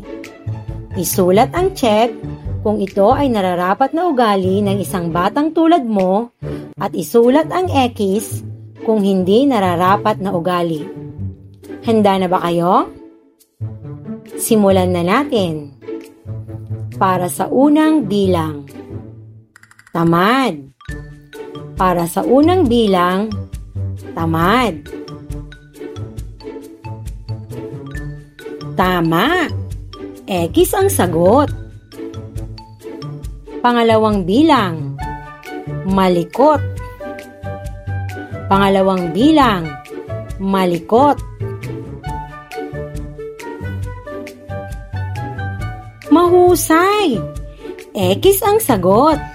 Isulat 0.95 1.51
ang 1.51 1.75
check 1.75 2.15
kung 2.63 2.79
ito 2.79 3.11
ay 3.11 3.27
nararapat 3.27 3.91
na 3.91 4.07
ugali 4.07 4.63
ng 4.63 4.79
isang 4.79 5.11
batang 5.11 5.51
tulad 5.51 5.83
mo 5.83 6.31
at 6.79 6.95
isulat 6.95 7.51
ang 7.51 7.67
X 7.67 8.47
kung 8.87 9.03
hindi 9.03 9.43
nararapat 9.51 10.23
na 10.23 10.31
ugali. 10.31 10.87
Handa 11.83 12.23
na 12.23 12.31
ba 12.31 12.39
kayo? 12.47 12.95
Simulan 14.39 14.95
na 14.95 15.03
natin. 15.03 15.75
Para 16.95 17.27
sa 17.27 17.51
unang 17.51 18.07
bilang. 18.07 18.63
Tamad. 19.91 20.72
Para 21.83 22.07
sa 22.07 22.23
unang 22.23 22.71
bilang, 22.71 23.27
tamad. 24.15 24.87
Tama. 28.79 29.51
X 30.31 30.79
ang 30.79 30.87
sagot. 30.87 31.51
Pangalawang 33.59 34.23
bilang, 34.23 34.95
malikot. 35.91 36.63
Pangalawang 38.47 39.11
bilang, 39.11 39.67
malikot. 40.39 41.19
Mahusay! 46.15 47.19
X 47.91 48.39
ang 48.47 48.63
sagot. 48.63 49.32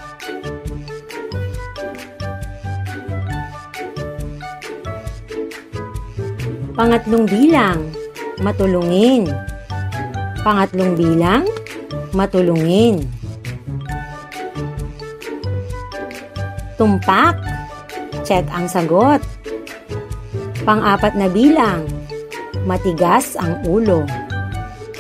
Pangatlong 6.77 7.25
bilang, 7.25 7.89
matulungin. 8.37 9.25
Pangatlong 10.45 10.93
bilang, 10.93 11.41
matulungin. 12.13 13.01
Tumpak. 16.77 17.33
Check 18.21 18.45
ang 18.53 18.69
sagot. 18.69 19.25
Pang-apat 20.69 21.17
na 21.17 21.25
bilang, 21.25 21.81
matigas 22.69 23.33
ang 23.41 23.57
ulo. 23.65 24.05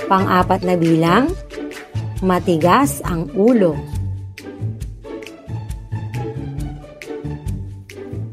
Pang-apat 0.09 0.65
na 0.65 0.73
bilang, 0.73 1.29
matigas 2.25 3.05
ang 3.05 3.29
ulo. 3.37 3.77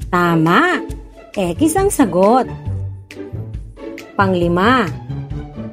Tama. 0.09 0.81
X 1.37 1.77
ang 1.77 1.93
sagot. 1.93 2.64
Panglima, 4.15 4.87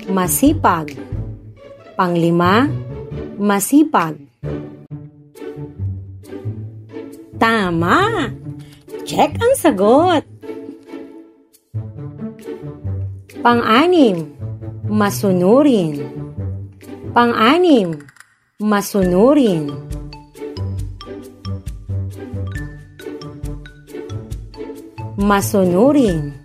masipag. 0.10 0.98
Panglima, 1.94 2.66
masipag. 3.38 4.18
Tama! 7.38 8.34
Check 9.06 9.38
ang 9.38 9.54
sagot. 9.54 10.26
Pang-anim, 13.46 14.34
masunurin. 14.90 16.02
Pang-anim, 17.14 17.94
masunurin. 18.58 19.70
Masunurin. 25.22 26.41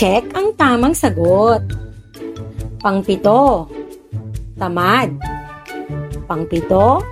Check 0.00 0.32
ang 0.32 0.56
tamang 0.56 0.96
sagot. 0.96 1.60
Pangpito, 2.80 3.68
tamad. 4.56 5.12
Pangpito, 6.24 7.04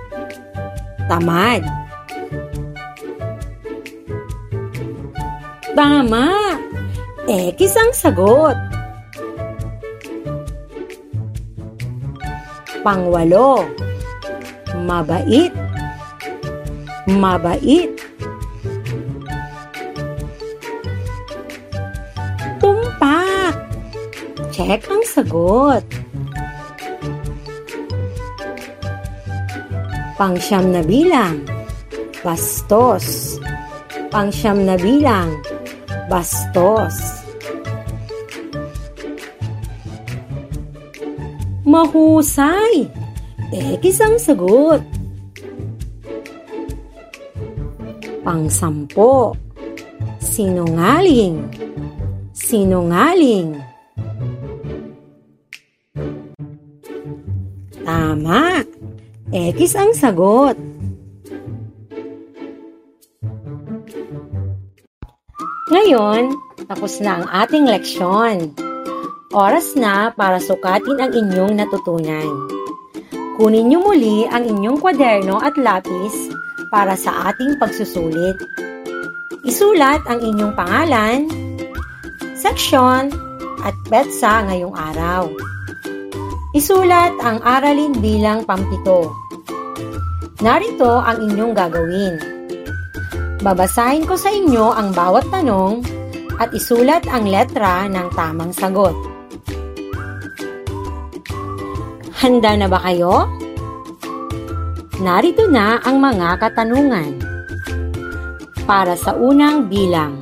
tamad. 1.05 1.61
Tama! 5.77 6.33
X 7.29 7.77
ang 7.77 7.93
sagot. 7.93 8.57
Pangwalo, 12.81 13.69
mabait. 14.81 15.53
Mabait. 17.05 17.98
Check 24.59 24.91
ang 24.91 24.99
sagot. 25.07 25.87
Pangsyam 30.19 30.75
na 30.75 30.83
bilang, 30.83 31.47
bastos. 32.19 33.39
Pangsyam 34.11 34.67
na 34.67 34.75
bilang, 34.75 35.39
bastos. 36.11 37.23
Mahusay! 41.63 42.83
X 43.79 44.03
ang 44.03 44.19
sagot. 44.19 44.83
Pangsampo. 48.27 49.39
Sinungaling. 50.19 51.47
Sinungaling. 52.35 53.58
Tama. 58.09 58.65
X 59.29 59.77
ang 59.77 59.93
sagot. 59.93 60.57
Ngayon, 65.69 66.33
tapos 66.65 66.97
na 67.05 67.21
ang 67.21 67.25
ating 67.29 67.69
leksyon. 67.69 68.57
Oras 69.29 69.77
na 69.77 70.09
para 70.17 70.41
sukatin 70.41 70.97
ang 70.97 71.13
inyong 71.13 71.53
natutunan. 71.53 72.49
Kunin 73.37 73.69
niyo 73.69 73.85
muli 73.85 74.25
ang 74.25 74.41
inyong 74.41 74.81
kwaderno 74.81 75.37
at 75.37 75.53
lapis 75.53 76.33
para 76.73 76.97
sa 76.97 77.29
ating 77.29 77.61
pagsusulit. 77.61 78.41
Isulat 79.45 80.01
ang 80.09 80.17
inyong 80.17 80.57
pangalan, 80.57 81.29
seksyon, 82.33 83.13
at 83.61 83.77
petsa 83.85 84.49
ngayong 84.49 84.73
araw. 84.73 85.29
Isulat 86.59 87.15
ang 87.23 87.39
aralin 87.39 87.95
bilang 88.03 88.43
pampito. 88.43 89.15
Narito 90.43 90.99
ang 90.99 91.23
inyong 91.23 91.55
gagawin. 91.55 92.15
Babasahin 93.39 94.03
ko 94.03 94.19
sa 94.19 94.27
inyo 94.27 94.75
ang 94.75 94.91
bawat 94.91 95.23
tanong 95.31 95.79
at 96.35 96.51
isulat 96.51 97.07
ang 97.07 97.31
letra 97.31 97.87
ng 97.87 98.11
tamang 98.11 98.51
sagot. 98.51 98.91
Handa 102.19 102.51
na 102.59 102.67
ba 102.67 102.83
kayo? 102.83 103.23
Narito 104.99 105.47
na 105.47 105.79
ang 105.79 106.03
mga 106.03 106.43
katanungan. 106.43 107.23
Para 108.67 108.99
sa 108.99 109.15
unang 109.15 109.71
bilang, 109.71 110.19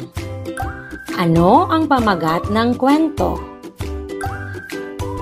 ano 1.18 1.66
ang 1.66 1.90
pamagat 1.90 2.54
ng 2.54 2.78
kwento? 2.78 3.47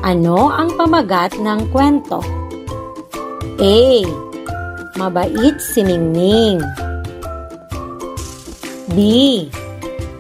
Ano 0.05 0.53
ang 0.53 0.69
pamagat 0.77 1.41
ng 1.41 1.65
kwento? 1.73 2.21
A. 3.57 3.81
Mabait 5.01 5.57
si 5.57 5.81
Ningning. 5.81 6.61
B. 8.93 8.97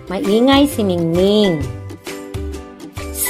Maingay 0.09 0.65
si 0.65 0.81
Ningning. 0.81 1.61
C. 3.13 3.27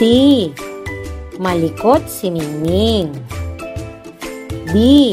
Malikot 1.43 2.07
si 2.07 2.31
Ningning. 2.31 3.11
D. 4.71 5.11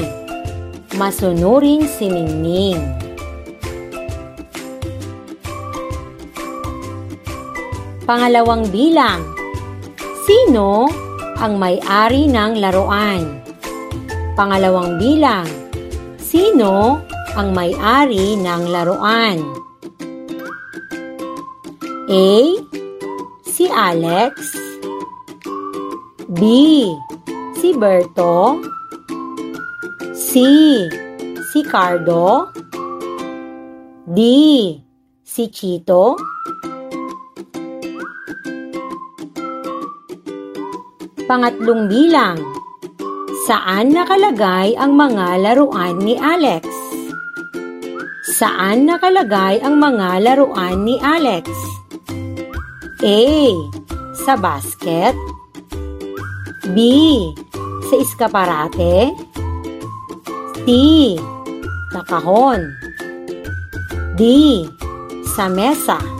Masunurin 0.95 1.91
si 1.91 2.07
Ningning. 2.07 2.79
Pangalawang 8.07 8.63
bilang. 8.71 9.27
Sino 10.23 10.87
ang 11.43 11.59
may-ari 11.59 12.31
ng 12.31 12.63
laruan? 12.63 13.43
Pangalawang 14.39 14.95
bilang. 15.03 15.51
Sino 16.23 17.03
ang 17.35 17.51
may-ari 17.51 18.39
ng 18.39 18.63
laruan? 18.71 19.43
A. 22.07 22.31
Si 23.43 23.67
Alex 23.67 24.55
B. 26.31 26.41
Si 27.59 27.75
Berto 27.75 28.63
C. 30.15 30.31
Si 31.51 31.61
Cardo 31.67 32.55
D. 34.07 34.19
Si 35.27 35.51
Chito 35.51 36.15
Pangatlong 41.33 41.89
bilang 41.89 42.37
Saan 43.49 43.97
nakalagay 43.97 44.77
ang 44.77 45.01
mga 45.01 45.41
laruan 45.41 45.97
ni 46.05 46.13
Alex? 46.21 46.69
Saan 48.37 48.85
nakalagay 48.85 49.57
ang 49.65 49.81
mga 49.81 50.21
laruan 50.21 50.85
ni 50.85 51.01
Alex? 51.01 51.49
A. 53.01 53.49
Sa 54.13 54.37
basket 54.37 55.17
B. 56.77 56.77
Sa 57.89 57.95
iskaparate 57.97 59.17
C. 60.69 61.17
Sa 61.97 62.01
kahon 62.13 62.61
D. 64.21 64.21
Sa 65.33 65.49
mesa 65.49 66.12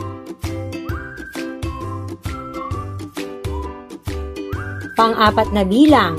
Pang-apat 5.03 5.51
na 5.51 5.67
bilang 5.67 6.15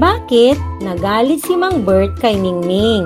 Bakit 0.00 0.56
nagalit 0.80 1.44
si 1.44 1.52
Mang 1.52 1.84
Bert 1.84 2.16
kay 2.16 2.32
Mingming? 2.32 3.04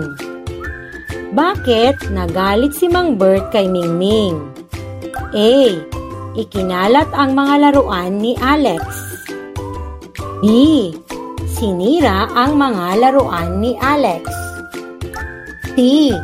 Bakit 1.34 2.14
nagalit 2.14 2.78
si 2.78 2.86
Mang 2.86 3.18
Bert 3.18 3.50
kay 3.50 3.66
Mingming? 3.66 4.38
A. 5.34 5.82
Ikinalat 6.38 7.10
ang 7.10 7.34
mga 7.34 7.54
laruan 7.58 8.22
ni 8.22 8.38
Alex. 8.38 8.86
B. 10.46 10.46
Sinira 11.50 12.30
ang 12.38 12.54
mga 12.54 13.02
laruan 13.02 13.58
ni 13.58 13.74
Alex. 13.82 14.30
C. 15.74 16.14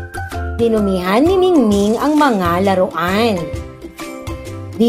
Dinumihan 0.62 1.27
ni 1.27 1.35
Mingming 1.43 1.99
ang 1.99 2.14
mga 2.14 2.71
laruan. 2.71 3.35
D. 4.79 4.87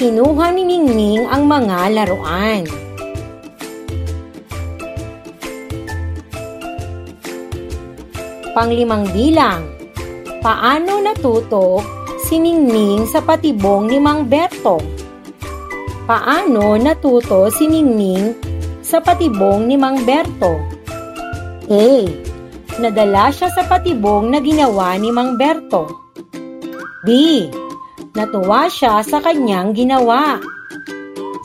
Kinuha 0.00 0.48
ni 0.56 0.64
Mingming 0.64 1.28
ang 1.28 1.44
mga 1.44 1.92
laruan. 1.92 2.64
Panglimang 8.56 9.12
bilang. 9.12 9.68
Paano 10.40 11.04
natuto 11.04 11.84
si 12.24 12.40
Mingming 12.40 13.12
sa 13.12 13.20
patibong 13.20 13.92
ni 13.92 14.00
Mang 14.00 14.24
Berto? 14.24 14.80
Paano 16.08 16.80
natuto 16.80 17.52
si 17.52 17.68
Mingming 17.68 18.40
sa 18.80 19.04
patibong 19.04 19.68
ni 19.68 19.76
Mang 19.76 20.00
Berto? 20.08 20.64
A. 21.68 22.08
Nadala 22.80 23.28
siya 23.28 23.52
sa 23.52 23.68
patibong 23.68 24.32
na 24.32 24.40
ginawa 24.40 24.96
ni 24.96 25.12
Mang 25.12 25.36
Berto. 25.36 25.92
B. 27.04 27.12
Natuwa 28.10 28.66
siya 28.66 29.06
sa 29.06 29.22
kanyang 29.22 29.70
ginawa. 29.70 30.42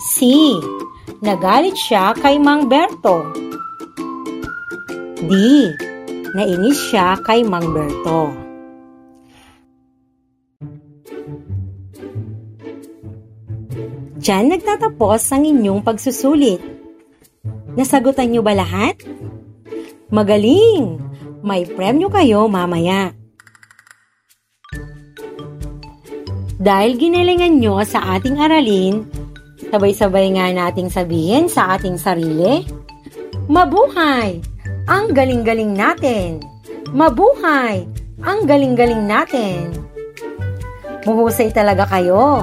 C. 0.01 0.25
Nagalit 1.21 1.77
siya 1.77 2.17
kay 2.17 2.41
Mang 2.41 2.65
Berto. 2.65 3.21
D. 5.25 5.31
Nainis 6.33 6.77
siya 6.89 7.21
kay 7.21 7.45
Mang 7.45 7.69
Berto. 7.69 8.33
Diyan 14.25 14.57
nagtatapos 14.57 15.21
ang 15.37 15.45
inyong 15.45 15.85
pagsusulit. 15.85 16.57
Nasagutan 17.77 18.33
niyo 18.33 18.41
ba 18.41 18.57
lahat? 18.57 18.97
Magaling! 20.09 20.97
May 21.45 21.69
premyo 21.69 22.09
kayo 22.09 22.49
mamaya. 22.49 23.13
Dahil 26.65 26.97
ginalingan 26.97 27.61
nyo 27.61 27.85
sa 27.85 28.17
ating 28.17 28.41
aralin, 28.41 29.05
sabay-sabay 29.69 30.33
nga 30.33 30.49
nating 30.49 30.89
sabihin 30.89 31.45
sa 31.45 31.77
ating 31.77 32.01
sarili, 32.01 32.65
Mabuhay! 33.45 34.41
Ang 34.89 35.13
galing-galing 35.13 35.77
natin! 35.77 36.41
Mabuhay! 36.89 37.85
Ang 38.25 38.49
galing-galing 38.49 39.05
natin! 39.05 39.77
Muhusay 41.05 41.53
talaga 41.53 41.85
kayo! 41.85 42.41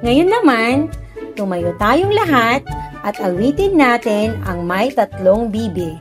Ngayon 0.00 0.32
naman, 0.32 0.88
tumayo 1.36 1.76
tayong 1.76 2.16
lahat 2.16 2.64
at 3.04 3.20
awitin 3.20 3.76
natin 3.76 4.40
ang 4.48 4.64
may 4.64 4.88
tatlong 4.88 5.52
bibi. 5.52 6.00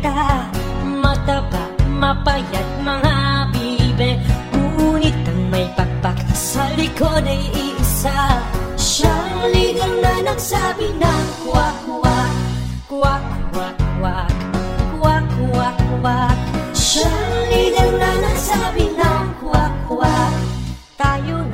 Nakita 0.00 0.48
Mataba, 1.00 1.64
mapayat 1.88 2.68
mga 2.80 3.14
bibe. 3.52 4.10
Ngunit 4.52 5.16
ang 5.28 5.42
may 5.52 5.66
pakpak 5.76 6.16
sa 6.32 6.64
likod 6.76 7.24
ay 7.24 7.40
iisa. 7.52 8.40
Siyang 8.76 9.52
ligang 9.52 9.96
na 10.00 10.14
nagsabi 10.24 10.88
ng 10.96 11.26
kwak 11.44 11.76
kwak. 11.84 12.32
Kwak 12.88 13.24
kwak 13.52 13.76
kwak. 14.00 14.32
Kwak 15.00 15.24
kwak 15.36 15.76
kwak. 16.00 16.36
Siyang 16.72 17.32
ligang 17.52 17.94
na 17.96 18.10
nagsabi 18.24 18.84
ng 18.92 19.26
kwak 19.40 19.74
kwak. 19.88 20.34
Tayo 20.96 21.44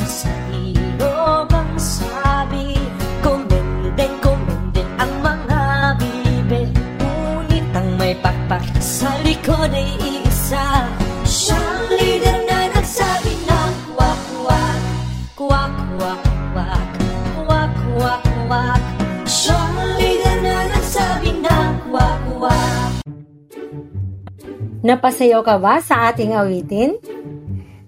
Napasayaw 24.86 25.42
ka 25.42 25.58
ba 25.58 25.82
sa 25.82 26.14
ating 26.14 26.30
awitin? 26.30 26.94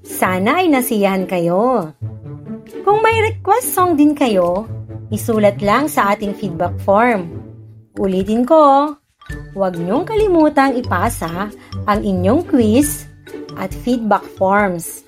Sana 0.03 0.59
ay 0.59 0.67
nasiyahan 0.67 1.31
kayo. 1.31 1.95
Kung 2.83 2.99
may 3.07 3.23
request 3.23 3.71
song 3.71 3.95
din 3.95 4.19
kayo, 4.19 4.67
isulat 5.15 5.63
lang 5.63 5.87
sa 5.87 6.11
ating 6.11 6.35
feedback 6.35 6.75
form. 6.83 7.31
Ulitin 8.03 8.43
ko, 8.43 8.99
huwag 9.55 9.79
niyong 9.79 10.11
kalimutang 10.11 10.75
ipasa 10.75 11.55
ang 11.87 12.01
inyong 12.03 12.43
quiz 12.51 13.07
at 13.55 13.71
feedback 13.71 14.27
forms. 14.35 15.07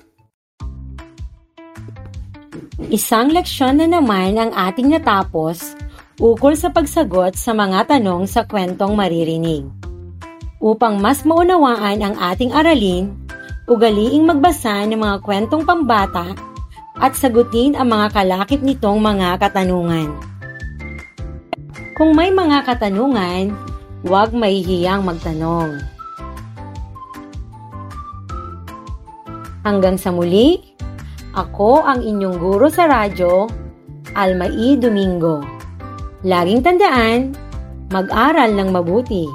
Isang 2.87 3.35
leksyon 3.35 3.83
na 3.83 3.87
naman 3.91 4.39
ang 4.39 4.55
ating 4.55 4.95
natapos 4.95 5.75
ukol 6.23 6.55
sa 6.55 6.71
pagsagot 6.71 7.35
sa 7.35 7.51
mga 7.51 7.99
tanong 7.99 8.31
sa 8.31 8.47
kwentong 8.47 8.95
maririnig. 8.95 9.80
Upang 10.61 11.01
mas 11.01 11.25
maunawaan 11.25 12.05
ang 12.05 12.15
ating 12.21 12.53
aralin, 12.53 13.09
ugaliing 13.65 14.29
magbasa 14.29 14.85
ng 14.85 15.01
mga 15.01 15.17
kwentong 15.25 15.65
pambata 15.65 16.37
at 17.01 17.17
sagutin 17.17 17.73
ang 17.73 17.89
mga 17.89 18.13
kalakip 18.13 18.61
nitong 18.61 19.01
mga 19.01 19.41
katanungan. 19.41 20.13
Kung 21.97 22.13
may 22.13 22.29
mga 22.29 22.61
katanungan, 22.61 23.57
huwag 24.05 24.37
mahihiyang 24.37 25.01
magtanong. 25.01 25.81
Hanggang 29.65 29.97
sa 29.97 30.13
muli, 30.13 30.61
ako 31.33 31.81
ang 31.89 32.05
inyong 32.05 32.37
guro 32.37 32.69
sa 32.69 32.85
radyo, 32.85 33.49
Almai 34.13 34.77
Domingo. 34.77 35.41
Laging 36.21 36.61
tandaan, 36.61 37.33
mag-aral 37.89 38.53
ng 38.53 38.69
mabuti 38.69 39.25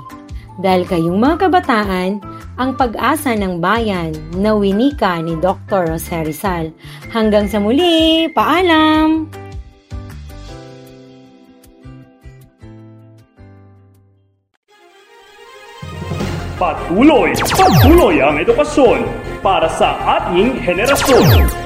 dahil 0.61 0.89
kayong 0.89 1.19
mga 1.21 1.49
kabataan 1.49 2.21
ang 2.57 2.71
pag-asa 2.77 3.37
ng 3.37 3.61
bayan 3.61 4.17
na 4.37 4.57
winika 4.57 5.21
ni 5.21 5.37
Dr. 5.37 5.93
Jose 5.93 6.25
Rizal. 6.25 6.73
Hanggang 7.13 7.49
sa 7.49 7.61
muli, 7.61 8.29
paalam! 8.33 9.29
Patuloy, 16.57 17.37
patuloy 17.53 18.17
ang 18.25 18.41
edukasyon 18.41 19.05
para 19.45 19.69
sa 19.69 19.93
ating 20.17 20.57
henerasyon. 20.57 21.66